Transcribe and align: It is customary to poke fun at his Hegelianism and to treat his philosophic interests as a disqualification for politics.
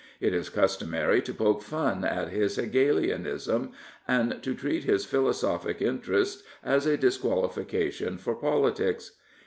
It 0.19 0.33
is 0.33 0.49
customary 0.49 1.21
to 1.21 1.31
poke 1.31 1.61
fun 1.61 2.03
at 2.03 2.29
his 2.29 2.55
Hegelianism 2.55 3.71
and 4.07 4.41
to 4.41 4.55
treat 4.55 4.83
his 4.83 5.05
philosophic 5.05 5.79
interests 5.79 6.41
as 6.63 6.87
a 6.87 6.97
disqualification 6.97 8.17
for 8.17 8.33
politics. 8.33 9.11